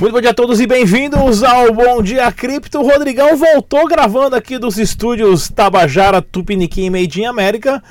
[0.00, 2.80] Muito bom dia a todos e bem-vindos ao Bom Dia Cripto.
[2.80, 7.82] Rodrigão voltou gravando aqui dos estúdios Tabajara Tupiniquim Made in América,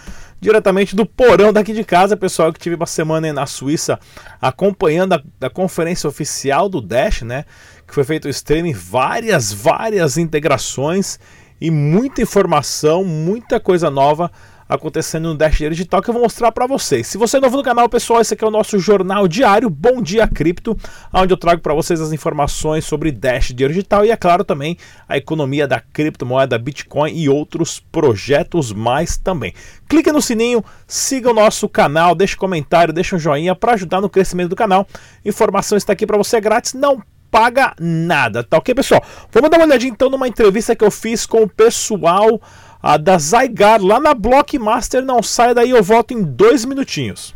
[0.42, 4.00] diretamente do porão daqui de casa, pessoal que tive uma semana na Suíça
[4.42, 7.46] acompanhando a, a conferência oficial do Dash, né?
[7.88, 11.20] Que foi feito o streaming, várias, várias integrações
[11.62, 14.32] e muita informação, muita coisa nova
[14.70, 17.08] acontecendo no Dash Digital que eu vou mostrar para vocês.
[17.08, 20.00] Se você é novo no canal, pessoal, esse aqui é o nosso jornal diário Bom
[20.00, 20.78] Dia Cripto,
[21.12, 25.18] onde eu trago para vocês as informações sobre Dash Digital e, é claro, também a
[25.18, 29.56] economia da criptomoeda Bitcoin e outros projetos mais também.
[29.88, 34.10] Clique no sininho, siga o nosso canal, deixe comentário, deixe um joinha para ajudar no
[34.10, 34.88] crescimento do canal.
[35.26, 39.04] Informação está aqui para você grátis, não paga nada, tá ok, pessoal?
[39.32, 42.42] Vamos dar uma olhadinha então numa entrevista que eu fiz com o pessoal
[42.82, 45.04] a da Zygar lá na Blockmaster.
[45.04, 47.36] Não sai daí, eu volto em dois minutinhos.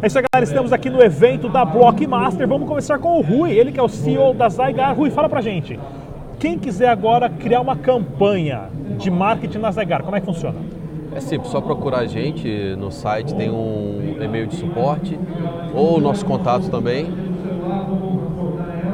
[0.00, 0.48] É isso aí, galera.
[0.48, 2.46] Estamos aqui no evento da Blockmaster.
[2.46, 4.94] Vamos começar com o Rui, ele que é o CEO da Zygar.
[4.94, 5.78] Rui, fala pra gente.
[6.38, 10.58] Quem quiser agora criar uma campanha de marketing na Zygar, como é que funciona?
[11.14, 15.18] É simples, só procurar a gente no site, tem um e-mail de suporte
[15.72, 17.06] ou o nosso contato também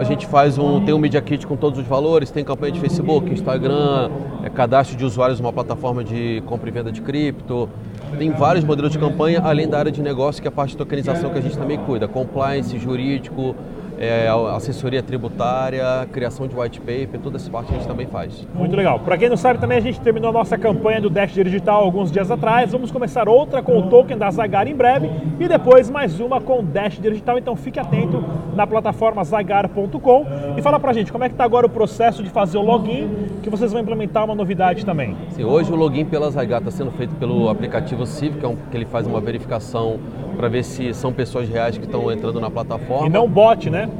[0.00, 2.80] a gente faz um, tem um Media Kit com todos os valores, tem campanha de
[2.80, 4.10] Facebook, Instagram,
[4.42, 7.68] é, cadastro de usuários numa plataforma de compra e venda de cripto.
[8.16, 10.78] Tem vários modelos de campanha, além da área de negócio, que é a parte de
[10.78, 12.08] tokenização que a gente também cuida.
[12.08, 13.54] Compliance, jurídico,
[14.00, 18.48] é, assessoria tributária, criação de white paper, toda essa parte a gente também faz.
[18.54, 18.98] Muito legal.
[18.98, 22.10] Para quem não sabe, também a gente terminou a nossa campanha do Dash Digital alguns
[22.10, 22.72] dias atrás.
[22.72, 26.60] Vamos começar outra com o token da Zagar em breve e depois mais uma com
[26.60, 27.36] o Dash Digital.
[27.36, 28.24] Então fique atento
[28.56, 32.30] na plataforma zagar.com e fala pra gente como é que está agora o processo de
[32.30, 33.08] fazer o login,
[33.42, 35.14] que vocês vão implementar uma novidade também.
[35.30, 38.56] Sim, hoje o login pela Zagar está sendo feito pelo aplicativo Civic, que, é um,
[38.56, 39.98] que ele faz uma verificação
[40.40, 43.06] para ver se são pessoas reais que estão entrando na plataforma.
[43.06, 43.90] E não bot, né?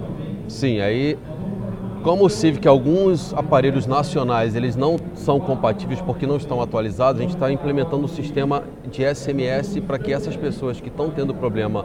[0.49, 1.19] Sim, aí
[2.03, 7.25] como o Civic, alguns aparelhos nacionais eles não são compatíveis porque não estão atualizados, a
[7.25, 11.84] gente está implementando um sistema de SMS para que essas pessoas que estão tendo problema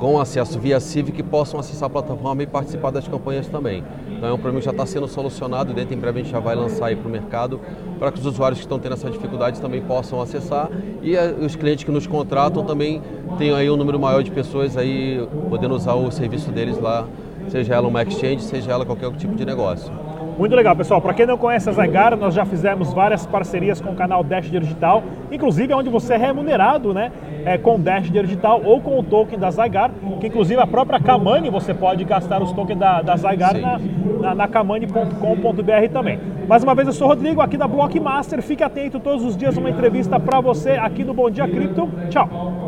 [0.00, 3.84] com acesso via Civic possam acessar a plataforma e participar das campanhas também.
[4.08, 6.40] Então é um problema que já está sendo solucionado, dentro em breve a gente já
[6.40, 7.60] vai lançar aí para o mercado,
[7.98, 10.70] para que os usuários que estão tendo essa dificuldade também possam acessar
[11.02, 13.02] e eh, os clientes que nos contratam também
[13.36, 17.06] tenham aí um número maior de pessoas aí podendo usar o serviço deles lá
[17.50, 19.92] seja ela uma exchange, seja ela qualquer tipo de negócio.
[20.38, 21.02] Muito legal, pessoal.
[21.02, 24.50] Para quem não conhece a Zygar, nós já fizemos várias parcerias com o canal Dash
[24.50, 27.12] Digital, inclusive onde você é remunerado né,
[27.44, 29.90] é, com Dash Digital ou com o token da Zygar,
[30.20, 33.80] que inclusive a própria Kamani você pode gastar os tokens da, da Zygar na,
[34.20, 36.18] na, na kamani.com.br também.
[36.48, 38.42] Mais uma vez, eu sou o Rodrigo, aqui da Blockmaster.
[38.42, 41.88] Fique atento todos os dias uma entrevista para você aqui do Bom Dia Cripto.
[42.08, 42.59] Tchau!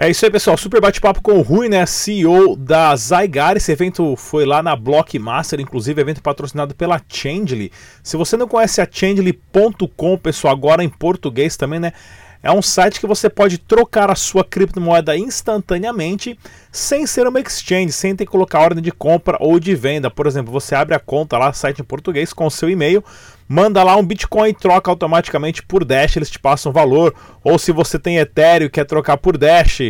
[0.00, 0.56] É isso aí, pessoal.
[0.56, 1.84] Super bate-papo com o Rui, né?
[1.84, 3.56] CEO da Zygar.
[3.56, 7.72] Esse evento foi lá na Blockmaster, inclusive, evento patrocinado pela Changely.
[8.00, 11.92] Se você não conhece a Changely.com, pessoal, agora em português também, né?
[12.40, 16.38] É um site que você pode trocar a sua criptomoeda instantaneamente
[16.70, 20.08] sem ser uma exchange, sem ter que colocar ordem de compra ou de venda.
[20.08, 23.02] Por exemplo, você abre a conta lá, site em português, com seu e-mail,
[23.48, 27.12] manda lá um Bitcoin e troca automaticamente por Dash, eles te passam valor.
[27.42, 29.80] Ou se você tem Ethereum e quer trocar por Dash,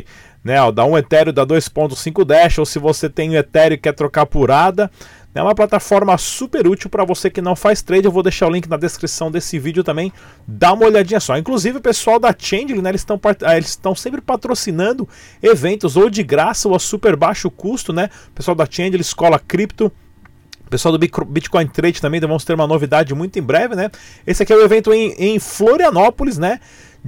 [0.42, 2.59] né, ó, dá um Ethereum, dá 2.5 Dash.
[2.59, 4.91] Ou se você tem Ethereum e quer trocar por ADA,
[5.38, 8.04] é uma plataforma super útil para você que não faz trade.
[8.04, 10.12] Eu vou deixar o link na descrição desse vídeo também.
[10.47, 11.37] Dá uma olhadinha só.
[11.38, 15.09] Inclusive o pessoal da Changeling, né, eles estão ah, eles estão sempre patrocinando
[15.41, 18.10] eventos ou de graça ou a super baixo custo, né?
[18.31, 19.93] O pessoal da Changeling, Escola Cripto.
[20.66, 23.91] O pessoal do Bitcoin Trade também, vamos ter uma novidade muito em breve, né?
[24.27, 26.60] Esse aqui é o evento em, em Florianópolis, né?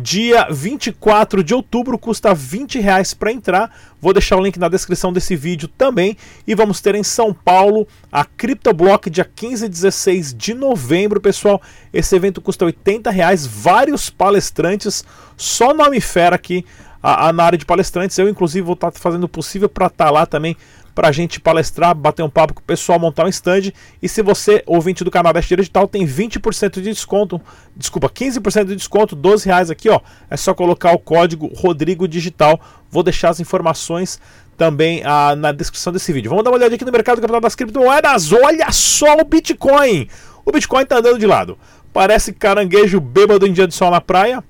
[0.03, 3.71] Dia 24 de outubro, custa 20 reais para entrar.
[4.00, 6.16] Vou deixar o link na descrição desse vídeo também.
[6.47, 11.60] E vamos ter em São Paulo a CryptoBlock, dia 15 e 16 de novembro, pessoal.
[11.92, 15.04] Esse evento custa 80 reais, vários palestrantes,
[15.36, 16.65] só nome fera aqui
[17.03, 18.16] a, a, na área de palestrantes.
[18.16, 20.57] Eu, inclusive, vou estar tá fazendo o possível para estar tá lá também
[21.01, 23.73] para a gente palestrar, bater um papo com o pessoal, montar um stand.
[24.03, 27.41] E se você, ouvinte do canal Dash Digital, tem 20% de desconto,
[27.75, 29.99] desculpa, 15% de desconto, 12 reais aqui, ó.
[30.29, 32.61] É só colocar o código Rodrigo Digital.
[32.91, 34.21] Vou deixar as informações
[34.59, 36.29] também ah, na descrição desse vídeo.
[36.29, 38.31] Vamos dar uma olhada aqui no mercado do capital das criptomoedas.
[38.31, 40.07] Olha só o Bitcoin!
[40.45, 41.57] O Bitcoin está andando de lado.
[41.95, 44.45] Parece caranguejo bêbado em dia de sol na praia.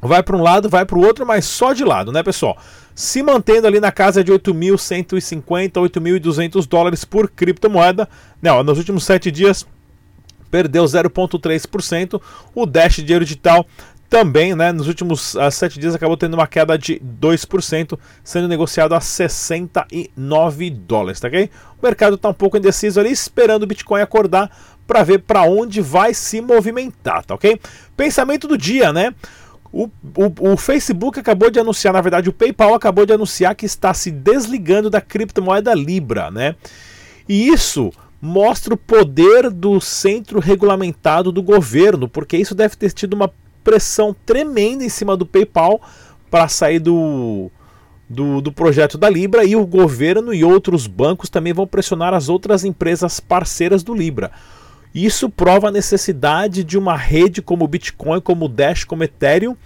[0.00, 2.56] Vai para um lado, vai para o outro, mas só de lado, né, pessoal?
[2.98, 8.08] se mantendo ali na casa de 8.150, 8.200 dólares por criptomoeda.
[8.42, 9.64] Não, nos últimos 7 dias
[10.50, 12.20] perdeu 0,3%.
[12.52, 13.64] O Dash Dinheiro Digital
[14.10, 18.94] também, né, nos últimos uh, sete dias acabou tendo uma queda de 2%, sendo negociado
[18.94, 21.50] a 69 dólares, tá ok?
[21.80, 24.50] O mercado está um pouco indeciso ali, esperando o Bitcoin acordar
[24.86, 27.60] para ver para onde vai se movimentar, tá ok?
[27.96, 29.14] Pensamento do dia, né?
[29.72, 29.84] O,
[30.16, 33.92] o, o, Facebook acabou de anunciar, na verdade, o PayPal acabou de anunciar que está
[33.92, 36.54] se desligando da criptomoeda Libra, né?
[37.28, 43.12] E isso mostra o poder do centro regulamentado do governo, porque isso deve ter tido
[43.12, 43.30] uma
[43.62, 45.80] pressão tremenda em cima do PayPal
[46.30, 47.50] para sair do,
[48.08, 52.28] do, do, projeto da Libra e o governo e outros bancos também vão pressionar as
[52.28, 54.30] outras empresas parceiras do Libra.
[54.94, 59.04] Isso prova a necessidade de uma rede como o Bitcoin, como o Dash, como o
[59.04, 59.56] Ethereum,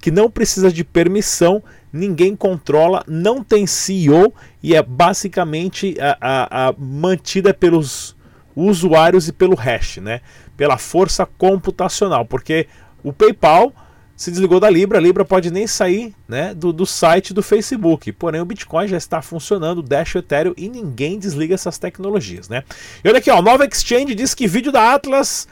[0.00, 1.62] que não precisa de permissão,
[1.92, 4.32] ninguém controla, não tem CEO
[4.62, 8.16] e é basicamente a, a, a mantida pelos
[8.56, 10.20] usuários e pelo hash, né?
[10.56, 12.66] pela força computacional, porque
[13.02, 13.72] o PayPal
[14.20, 18.12] se desligou da Libra, a Libra pode nem sair né, do, do site do Facebook.
[18.12, 22.46] Porém, o Bitcoin já está funcionando, o Dash, o Ethereum e ninguém desliga essas tecnologias.
[22.46, 22.62] Né?
[23.02, 25.48] E olha aqui, ó, nova exchange diz que vídeo da Atlas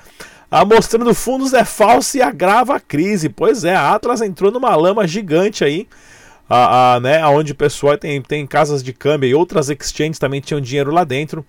[0.51, 3.31] ah, mostrando fundos é falso e agrava a crise.
[3.31, 5.89] Pois é, a Atlas entrou numa lama gigante aí.
[6.47, 10.43] Ah, ah, né, onde o pessoal tem, tem casas de câmbio e outras exchanges também
[10.43, 11.43] tinham dinheiro lá dentro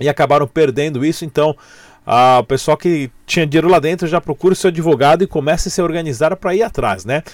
[0.00, 1.24] e acabaram perdendo isso.
[1.24, 1.56] Então,
[2.06, 5.66] ah, o pessoal que tinha dinheiro lá dentro já procura o seu advogado e comece
[5.66, 7.24] a se organizar para ir atrás, né?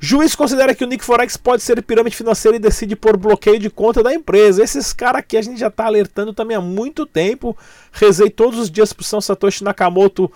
[0.00, 3.68] Juiz considera que o Nick Forex pode ser pirâmide financeira e decide por bloqueio de
[3.68, 4.64] conta da empresa.
[4.64, 7.54] Esses caras aqui a gente já está alertando também há muito tempo.
[7.92, 10.32] Rezei todos os dias pro São Satoshi Nakamoto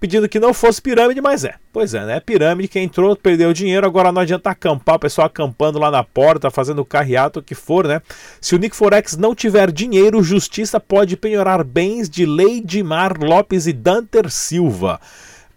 [0.00, 1.54] pedindo que não fosse pirâmide, mas é.
[1.72, 2.20] Pois é, né?
[2.20, 6.50] Pirâmide, quem entrou perdeu dinheiro, agora não adianta acampar, o pessoal acampando lá na porta,
[6.50, 8.00] fazendo carreato, o que for, né?
[8.40, 13.72] Se o Nick Forex não tiver dinheiro, justiça pode penhorar bens de Leidimar Lopes e
[13.72, 15.00] Danter Silva.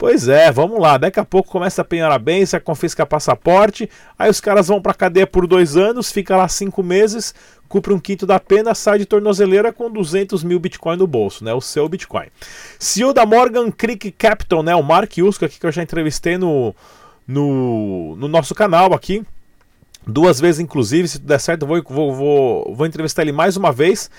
[0.01, 0.97] Pois é, vamos lá.
[0.97, 3.87] Daqui a pouco começa a penhorar bem, você confisca passaporte,
[4.17, 7.35] aí os caras vão pra cadeia por dois anos, fica lá cinco meses,
[7.69, 11.53] cumpre um quinto da pena, sai de tornozeleira com 200 mil Bitcoin no bolso, né?
[11.53, 12.25] O seu Bitcoin.
[12.79, 14.73] CEO da Morgan Creek Capital, né?
[14.73, 16.73] O Mark Yuska, aqui que eu já entrevistei no,
[17.27, 19.23] no, no nosso canal aqui.
[20.07, 24.09] Duas vezes, inclusive, se der certo, vou, vou, vou, vou entrevistar ele mais uma vez.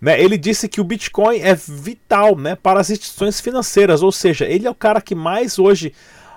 [0.00, 4.46] Né, ele disse que o Bitcoin é vital né, para as instituições financeiras, ou seja,
[4.46, 5.92] ele é o cara que mais hoje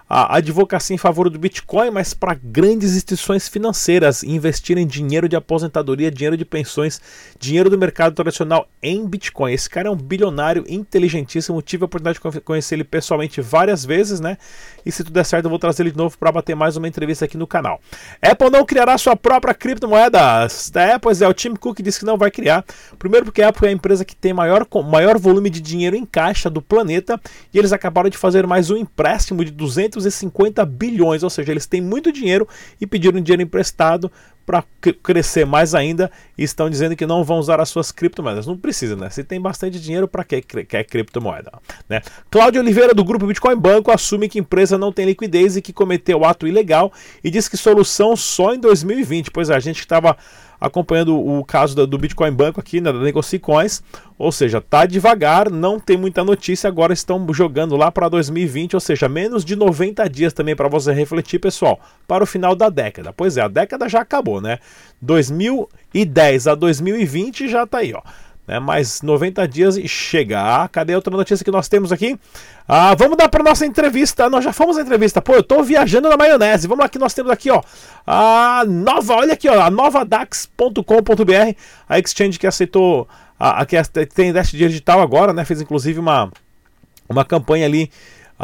[0.07, 6.11] a advocacia em favor do Bitcoin, mas para grandes instituições financeiras investirem dinheiro de aposentadoria,
[6.11, 7.01] dinheiro de pensões,
[7.39, 9.53] dinheiro do mercado tradicional em Bitcoin.
[9.53, 11.61] Esse cara é um bilionário inteligentíssimo.
[11.61, 14.38] Tive a oportunidade de conhecer ele pessoalmente várias vezes, né?
[14.85, 16.88] E se tudo der certo, eu vou trazer ele de novo para bater mais uma
[16.88, 17.79] entrevista aqui no canal.
[18.21, 20.47] Apple não criará sua própria criptomoeda.
[20.75, 22.65] É, pois é, o Tim Cook disse que não vai criar.
[23.00, 26.05] Primeiro porque a Apple é a empresa que tem maior, maior volume de dinheiro em
[26.05, 27.19] caixa do planeta
[27.53, 29.51] e eles acabaram de fazer mais um empréstimo de
[29.94, 32.48] 250 bilhões, ou seja, eles têm muito dinheiro
[32.80, 34.12] e pediram dinheiro emprestado
[34.45, 34.63] para
[35.01, 38.45] crescer mais ainda estão dizendo que não vão usar as suas criptomoedas.
[38.45, 39.10] Não precisa, né?
[39.10, 41.51] Se tem bastante dinheiro, para que quer criptomoeda?
[41.88, 42.01] Né?
[42.30, 46.25] Cláudio Oliveira, do grupo Bitcoin Banco, assume que empresa não tem liquidez e que cometeu
[46.25, 46.92] ato ilegal
[47.24, 49.31] e diz que solução só em 2020.
[49.31, 50.18] Pois é, a gente estava
[50.63, 53.84] acompanhando o caso do Bitcoin Banco aqui, né, da Negocicoins,
[54.18, 58.79] ou seja, tá devagar, não tem muita notícia, agora estão jogando lá para 2020, ou
[58.79, 63.12] seja, menos de 90 dias também para você refletir, pessoal, para o final da década.
[63.12, 64.60] Pois é, a década já acabou, né?
[65.02, 68.02] 2010 a 2020 já tá aí, ó
[68.48, 68.60] né?
[68.60, 70.40] Mais 90 dias e chega.
[70.42, 72.20] Ah, cadê a outra notícia que nós temos aqui?
[72.68, 74.30] Ah, vamos dar para nossa entrevista.
[74.30, 75.22] Nós já fomos à entrevista.
[75.22, 76.68] Pô, eu tô viajando na maionese.
[76.68, 77.62] Vamos lá que nós temos aqui, ó.
[78.06, 83.08] A nova, olha aqui, ó, a novadax.com.br, a exchange que aceitou
[83.40, 83.78] a, a que
[84.13, 85.46] tem Dash Digital agora, né?
[85.46, 86.32] Fez inclusive uma
[87.10, 87.92] uma campanha ali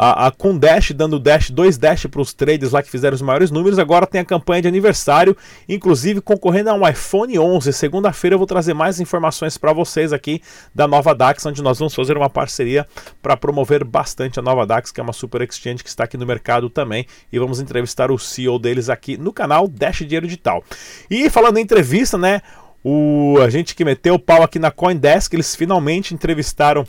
[0.02, 3.20] a, a, com Dash, dando Dash, dois Dash para os traders lá que fizeram os
[3.20, 3.78] maiores números.
[3.78, 5.36] Agora tem a campanha de aniversário,
[5.68, 7.70] inclusive concorrendo a um iPhone 11.
[7.74, 10.40] Segunda-feira eu vou trazer mais informações para vocês aqui
[10.74, 12.86] da Nova Dax, onde nós vamos fazer uma parceria
[13.20, 16.24] para promover bastante a Nova Dax, que é uma super exchange que está aqui no
[16.24, 17.04] mercado também.
[17.30, 20.64] E vamos entrevistar o CEO deles aqui no canal Dash Dinheiro Digital.
[21.10, 22.40] E falando em entrevista, né?
[22.82, 26.86] O, a gente que meteu o pau aqui na Coindesk, eles finalmente entrevistaram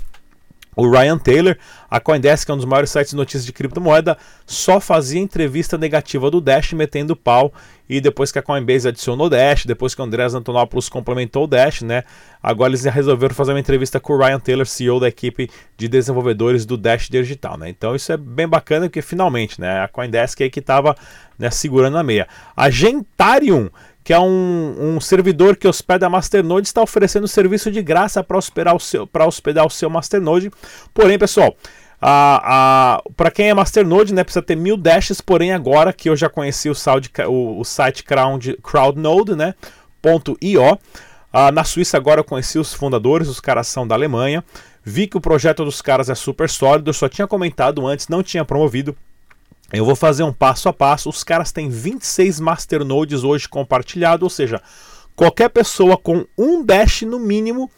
[0.75, 1.57] o Ryan Taylor,
[1.89, 5.77] a Coindesk, que é um dos maiores sites de notícias de criptomoeda, só fazia entrevista
[5.77, 7.53] negativa do Dash, metendo pau.
[7.89, 11.47] E depois que a Coinbase adicionou o Dash, depois que o Andrés Antonopoulos complementou o
[11.47, 12.05] Dash, né?
[12.41, 16.65] Agora eles resolveram fazer uma entrevista com o Ryan Taylor, CEO da equipe de desenvolvedores
[16.65, 17.67] do Dash Digital, né?
[17.67, 19.81] Então isso é bem bacana, porque finalmente, né?
[19.81, 20.95] A Coindesk é que estava
[21.37, 22.29] né, segurando a meia.
[22.55, 23.69] A Gentarium
[24.03, 28.75] que é um, um servidor que hospeda Masternode, está oferecendo serviço de graça para hospedar,
[28.75, 30.51] o seu, hospedar o seu Masternode.
[30.93, 31.55] Porém, pessoal,
[33.15, 36.69] para quem é Masternode, né, precisa ter mil dashes, porém agora que eu já conheci
[36.69, 36.73] o,
[37.27, 39.53] o, o site Crowd, CrowdNode, né,
[40.41, 40.79] .io,
[41.53, 44.43] na Suíça agora eu conheci os fundadores, os caras são da Alemanha,
[44.83, 48.23] vi que o projeto dos caras é super sólido, eu só tinha comentado antes, não
[48.23, 48.97] tinha promovido,
[49.71, 54.29] eu vou fazer um passo a passo, os caras têm 26 masternodes hoje compartilhados, ou
[54.29, 54.61] seja,
[55.15, 57.71] qualquer pessoa com um dash no mínimo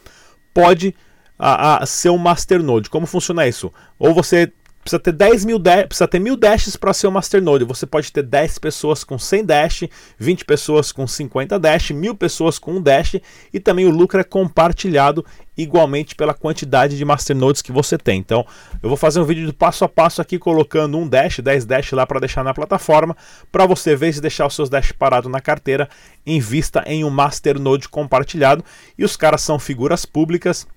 [0.54, 0.96] pode
[1.38, 2.90] a, a ser um masternode.
[2.90, 3.72] Como funciona isso?
[4.00, 4.52] Ou você
[4.84, 7.64] precisa ter 10 mil precisa ter mil dashes para ser um masternode.
[7.64, 9.84] Você pode ter 10 pessoas com 100 dash,
[10.18, 13.16] 20 pessoas com 50 dash, mil pessoas com 1 dash
[13.54, 15.26] e também o lucro é compartilhado
[15.56, 18.20] igualmente pela quantidade de masternodes que você tem.
[18.20, 18.46] Então,
[18.82, 21.92] eu vou fazer um vídeo do passo a passo aqui colocando um dash, 10 dash
[21.92, 23.16] lá para deixar na plataforma,
[23.52, 25.88] para você ver se deixar os seus dash parados na carteira,
[26.26, 28.64] invista em um masternode compartilhado
[28.98, 30.68] e os caras são figuras públicas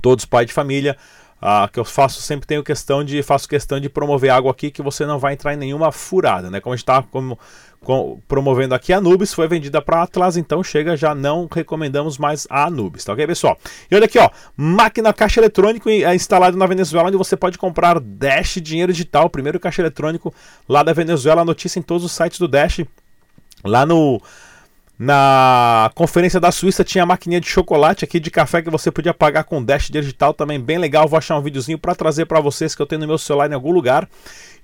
[0.00, 0.96] todos pai de família.
[1.42, 4.82] Ah, que eu faço sempre tenho questão de faço questão de promover algo aqui que
[4.82, 6.60] você não vai entrar em nenhuma furada, né?
[6.60, 10.96] Como a gente está com, promovendo aqui a Anubis, foi vendida para Atlas, então chega
[10.96, 13.58] já não recomendamos mais a Anubis, tá ok, pessoal?
[13.90, 17.98] E olha aqui, ó, máquina caixa eletrônico é instalado na Venezuela, onde você pode comprar
[17.98, 20.34] Dash dinheiro digital, primeiro caixa eletrônico
[20.68, 22.82] lá da Venezuela, notícia em todos os sites do Dash,
[23.64, 24.20] lá no
[25.02, 29.14] na conferência da Suíça tinha a maquininha de chocolate aqui de café que você podia
[29.14, 31.08] pagar com Dash digital também, bem legal.
[31.08, 33.54] Vou achar um videozinho para trazer para vocês que eu tenho no meu celular em
[33.54, 34.06] algum lugar.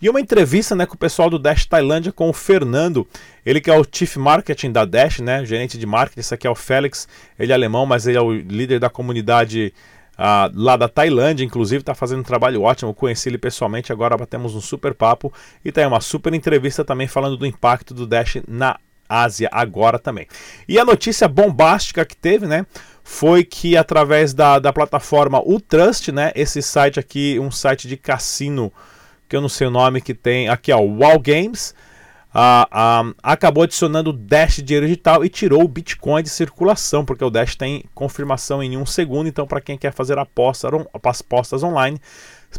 [0.00, 3.08] E uma entrevista né, com o pessoal do Dash Tailândia com o Fernando,
[3.46, 6.20] ele que é o Chief Marketing da Dash, né, gerente de marketing.
[6.20, 9.72] Esse aqui é o Félix, ele é alemão, mas ele é o líder da comunidade
[10.18, 12.94] Uh, lá da Tailândia, inclusive, está fazendo um trabalho ótimo.
[12.94, 15.30] Conheci ele pessoalmente, agora batemos um super papo
[15.62, 18.78] e tem uma super entrevista também falando do impacto do Dash na
[19.08, 20.26] Ásia agora também.
[20.68, 22.66] E a notícia bombástica que teve, né?
[23.02, 26.32] Foi que através da, da plataforma Utrust, né?
[26.34, 28.72] Esse site aqui, um site de cassino,
[29.28, 31.74] que eu não sei o nome que tem, aqui ó, Wall Games,
[32.36, 37.30] uh, acabou adicionando o Dash dinheiro digital e tirou o Bitcoin de circulação, porque o
[37.30, 42.00] Dash tem confirmação em um segundo, então para quem quer fazer apostas, apostas online,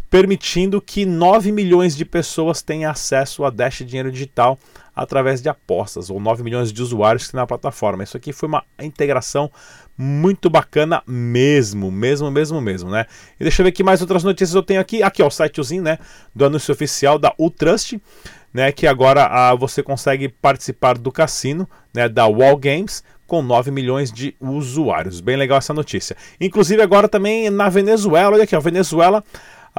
[0.09, 4.57] permitindo que 9 milhões de pessoas tenham acesso a Dash dinheiro digital
[4.97, 8.03] através de apostas, ou 9 milhões de usuários que tem na plataforma.
[8.03, 9.51] Isso aqui foi uma integração
[9.95, 13.05] muito bacana mesmo, mesmo, mesmo, mesmo, né?
[13.39, 15.03] E deixa eu ver que mais outras notícias eu tenho aqui.
[15.03, 15.99] Aqui, ó, o sitezinho, né,
[16.35, 17.99] do anúncio oficial da Utrust,
[18.51, 23.69] né, que agora ah, você consegue participar do cassino, né, da Wall Games, com 9
[23.69, 25.21] milhões de usuários.
[25.21, 26.17] Bem legal essa notícia.
[26.41, 29.23] Inclusive agora também na Venezuela, olha aqui, a Venezuela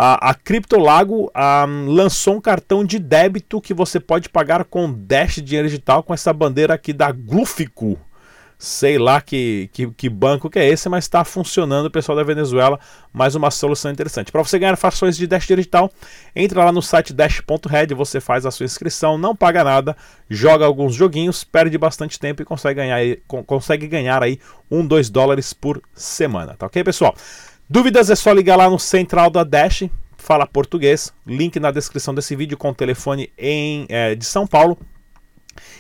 [0.01, 5.43] a, a Criptolago a, lançou um cartão de débito que você pode pagar com Dash
[5.43, 7.99] dinheiro digital com essa bandeira aqui da Glufico.
[8.57, 12.23] Sei lá que, que, que banco que é esse, mas está funcionando, o pessoal da
[12.23, 12.79] Venezuela.
[13.13, 14.31] Mais uma solução interessante.
[14.31, 15.91] Para você ganhar fações de Dash digital,
[16.35, 19.97] entra lá no site dash.red, você faz a sua inscrição, não paga nada,
[20.31, 24.39] joga alguns joguinhos, perde bastante tempo e consegue ganhar, consegue ganhar aí
[24.71, 26.55] 1, 2 dólares por semana.
[26.57, 27.17] Tá ok, pessoal?
[27.71, 29.85] Dúvidas é só ligar lá no Central da Dash,
[30.17, 34.79] fala português, link na descrição desse vídeo com o telefone em, é, de São Paulo.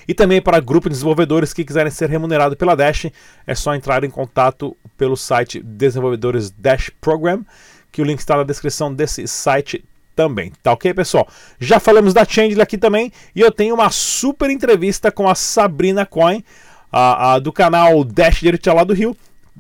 [0.06, 3.06] E também para grupo de desenvolvedores que quiserem ser remunerados pela Dash,
[3.46, 7.42] é só entrar em contato pelo site Desenvolvedores Dash Program,
[7.90, 9.82] que o link está na descrição desse site
[10.14, 10.52] também.
[10.62, 11.26] Tá ok, pessoal?
[11.58, 16.04] Já falamos da Chandler aqui também e eu tenho uma super entrevista com a Sabrina
[16.04, 16.44] Coin,
[16.92, 19.16] a, a do canal Dash Direito lá do Rio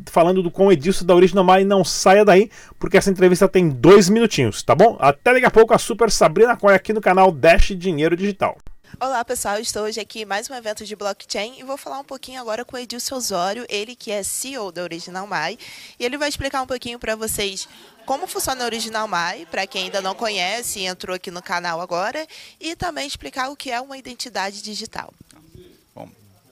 [0.06, 1.64] falando do, com Edilson da Original Mai.
[1.64, 4.96] Não saia daí, porque essa entrevista tem dois minutinhos, tá bom?
[5.00, 8.56] Até daqui a pouco a Super Sabrina Coy aqui no canal Dash Dinheiro Digital.
[9.00, 12.04] Olá pessoal, estou hoje aqui em mais um evento de blockchain e vou falar um
[12.04, 15.56] pouquinho agora com o Edilson Osório, ele que é CEO da Original Mai,
[16.00, 17.68] e ele vai explicar um pouquinho para vocês
[18.04, 21.80] como funciona a Original Mai, para quem ainda não conhece e entrou aqui no canal
[21.80, 22.26] agora,
[22.58, 25.12] e também explicar o que é uma identidade digital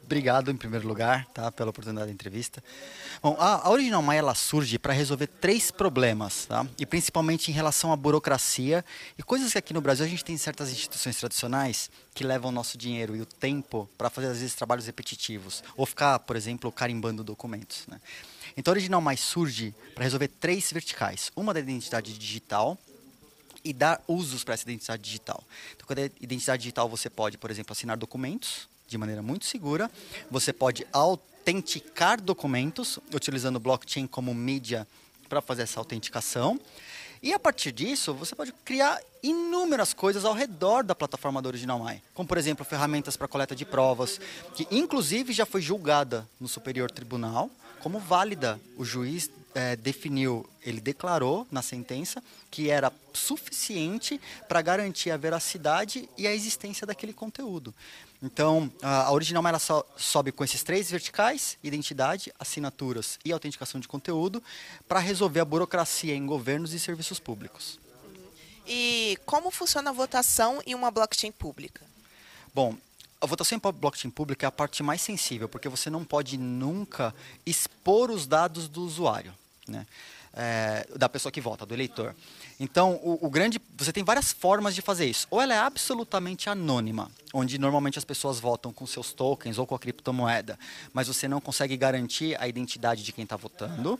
[0.06, 2.62] obrigado em primeiro lugar, tá, pela oportunidade da entrevista.
[3.20, 6.66] Bom, a, a Original Mai ela surge para resolver três problemas, tá?
[6.78, 8.84] E principalmente em relação à burocracia
[9.18, 12.54] e coisas que aqui no Brasil a gente tem certas instituições tradicionais que levam o
[12.54, 16.70] nosso dinheiro e o tempo para fazer às vezes trabalhos repetitivos ou ficar, por exemplo,
[16.70, 18.00] carimbando documentos, né?
[18.56, 22.78] Então a Original Mai surge para resolver três verticais: uma da identidade digital,
[23.64, 25.42] e dar usos para essa identidade digital.
[25.74, 29.90] Então, com a identidade digital, você pode, por exemplo, assinar documentos, de maneira muito segura.
[30.30, 34.86] Você pode autenticar documentos utilizando o blockchain como mídia
[35.28, 36.60] para fazer essa autenticação.
[37.22, 41.78] E a partir disso, você pode criar inúmeras coisas ao redor da plataforma do Original
[41.78, 44.20] Mai, como por exemplo ferramentas para coleta de provas,
[44.54, 47.50] que inclusive já foi julgada no Superior Tribunal
[47.80, 48.60] como válida.
[48.76, 56.06] O juiz é, definiu, ele declarou na sentença que era suficiente para garantir a veracidade
[56.18, 57.74] e a existência daquele conteúdo.
[58.22, 63.88] Então, a original ela so, sobe com esses três verticais: identidade, assinaturas e autenticação de
[63.88, 64.42] conteúdo,
[64.86, 67.78] para resolver a burocracia em governos e serviços públicos.
[68.66, 71.80] E como funciona a votação em uma blockchain pública?
[72.54, 72.76] Bom,
[73.20, 77.14] a votação em blockchain pública é a parte mais sensível, porque você não pode nunca
[77.46, 79.32] expor os dados do usuário,
[79.68, 79.86] né?
[80.38, 82.14] É, da pessoa que vota, do eleitor.
[82.60, 85.26] Então, o, o, grande, você tem várias formas de fazer isso.
[85.30, 89.74] Ou ela é absolutamente anônima, onde normalmente as pessoas votam com seus tokens ou com
[89.74, 90.58] a criptomoeda,
[90.92, 93.98] mas você não consegue garantir a identidade de quem está votando.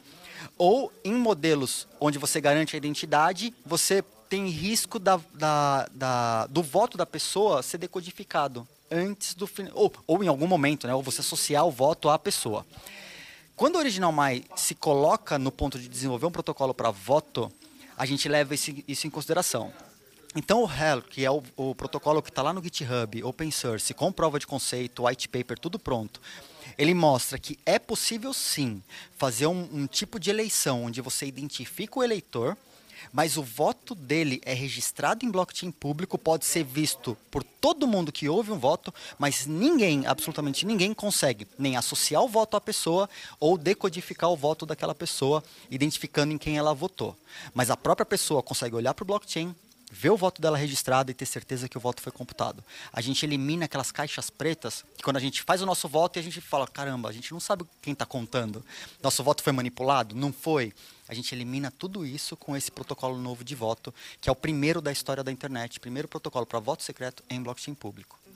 [0.59, 6.63] Ou em modelos onde você garante a identidade, você tem risco da, da, da, do
[6.63, 11.21] voto da pessoa ser decodificado antes do ou, ou em algum momento, né, ou você
[11.21, 12.65] associar o voto à pessoa.
[13.57, 17.51] Quando o Original Mai se coloca no ponto de desenvolver um protocolo para voto,
[17.97, 19.73] a gente leva esse, isso em consideração.
[20.37, 23.95] Então o HEL, que é o, o protocolo que está lá no GitHub, open source,
[23.95, 26.21] com prova de conceito, white paper, tudo pronto,
[26.77, 28.83] ele mostra que é possível sim
[29.17, 32.59] fazer um, um tipo de eleição onde você identifica o eleitor,
[33.13, 38.13] mas o voto dele é registrado em blockchain público, pode ser visto por todo mundo
[38.13, 43.09] que ouve um voto, mas ninguém, absolutamente ninguém, consegue nem associar o voto à pessoa
[43.41, 47.17] ou decodificar o voto daquela pessoa, identificando em quem ela votou.
[47.55, 49.55] Mas a própria pessoa consegue olhar para o blockchain,
[49.91, 52.63] ver o voto dela registrado e ter certeza que o voto foi computado.
[52.93, 56.21] A gente elimina aquelas caixas pretas que quando a gente faz o nosso voto e
[56.21, 58.65] a gente fala, caramba, a gente não sabe quem está contando.
[59.03, 60.15] Nosso voto foi manipulado?
[60.15, 60.73] Não foi.
[61.09, 64.81] A gente elimina tudo isso com esse protocolo novo de voto, que é o primeiro
[64.81, 68.19] da história da internet, primeiro protocolo para voto secreto em blockchain público.
[68.27, 68.33] Uhum.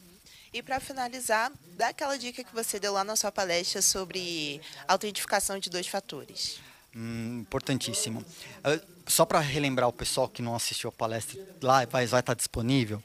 [0.52, 5.58] E para finalizar, dá aquela dica que você deu lá na sua palestra sobre autentificação
[5.58, 6.60] de dois fatores.
[6.94, 8.20] Hum, importantíssimo.
[8.20, 12.34] Uh, só para relembrar o pessoal que não assistiu a palestra lá, vai, vai estar
[12.34, 12.98] disponível.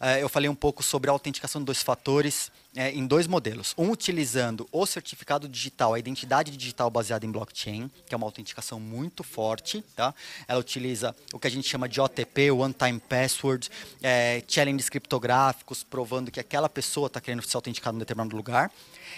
[0.00, 3.74] Uh, eu falei um pouco sobre a autenticação de dois fatores uh, em dois modelos.
[3.78, 8.80] Um utilizando o certificado digital, a identidade digital baseada em blockchain, que é uma autenticação
[8.80, 9.84] muito forte.
[9.94, 10.12] Tá?
[10.48, 13.70] Ela utiliza o que a gente chama de OTP, One Time Password,
[14.02, 18.68] é, challenges criptográficos, provando que aquela pessoa está querendo ser autenticada em um determinado lugar.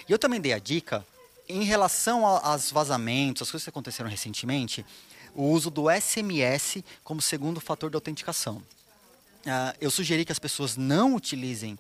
[0.07, 1.05] E eu também dei a dica
[1.51, 4.85] em relação aos vazamentos, as coisas que aconteceram recentemente,
[5.35, 8.57] o uso do SMS como segundo fator de autenticação.
[8.57, 11.79] Uh, eu sugeri que as pessoas não utilizem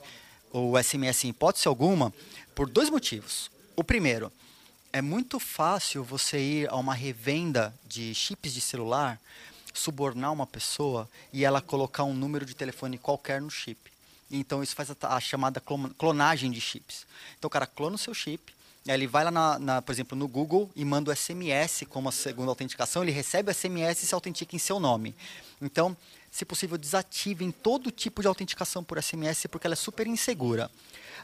[0.52, 2.12] o SMS em hipótese alguma
[2.54, 3.50] por dois motivos.
[3.76, 4.32] O primeiro,
[4.92, 9.20] é muito fácil você ir a uma revenda de chips de celular,
[9.72, 13.78] subornar uma pessoa e ela colocar um número de telefone qualquer no chip.
[14.30, 15.62] Então isso faz a, a chamada
[15.96, 17.06] clonagem de chips.
[17.38, 18.52] Então o cara clona o seu chip,
[18.86, 22.12] ele vai lá, na, na, por exemplo, no Google e manda o SMS como a
[22.12, 25.14] segunda autenticação, ele recebe o SMS e se autentica em seu nome.
[25.60, 25.96] Então,
[26.30, 30.70] se possível, desativem todo tipo de autenticação por SMS, porque ela é super insegura.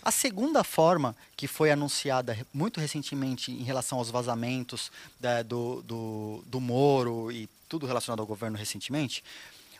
[0.03, 6.45] A segunda forma, que foi anunciada muito recentemente em relação aos vazamentos da, do, do,
[6.47, 9.25] do Moro e tudo relacionado ao governo recentemente,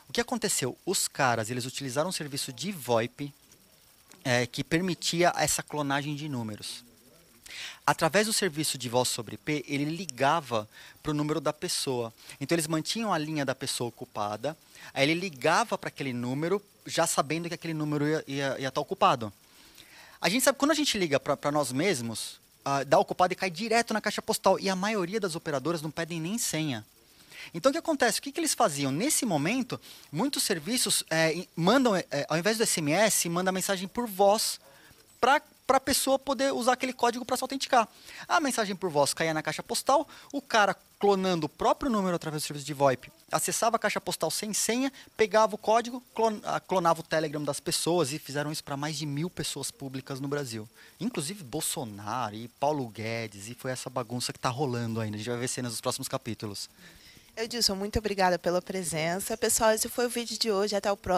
[0.09, 0.77] o que aconteceu?
[0.85, 3.33] Os caras, eles utilizaram um serviço de VoIP
[4.23, 6.86] é, que permitia essa clonagem de números.
[7.85, 10.67] Através do serviço de voz sobre IP, ele ligava
[11.01, 12.13] para o número da pessoa.
[12.39, 14.57] Então eles mantinham a linha da pessoa ocupada,
[14.93, 18.81] aí ele ligava para aquele número, já sabendo que aquele número ia, ia, ia estar
[18.81, 19.31] ocupado.
[20.19, 23.49] A gente sabe, quando a gente liga para nós mesmos, uh, dá ocupado e cai
[23.49, 24.59] direto na caixa postal.
[24.59, 26.85] E a maioria das operadoras não pedem nem senha.
[27.53, 28.19] Então o que acontece?
[28.19, 28.91] O que, que eles faziam?
[28.91, 29.79] Nesse momento,
[30.11, 34.59] muitos serviços é, mandam, é, ao invés do SMS, manda mensagem por voz
[35.21, 37.87] para para a pessoa poder usar aquele código para se autenticar.
[38.25, 42.41] A mensagem por voz caía na caixa postal, o cara clonando o próprio número através
[42.41, 46.01] do serviço de VoIP, acessava a caixa postal sem senha, pegava o código,
[46.43, 50.19] ah, clonava o Telegram das pessoas e fizeram isso para mais de mil pessoas públicas
[50.19, 50.67] no Brasil.
[50.99, 55.15] Inclusive Bolsonaro e Paulo Guedes, e foi essa bagunça que está rolando ainda.
[55.15, 56.69] A gente vai ver cenas nos próximos capítulos.
[57.37, 59.37] Edilson, muito obrigada pela presença.
[59.37, 60.75] Pessoal, esse foi o vídeo de hoje.
[60.75, 61.15] Até o próximo.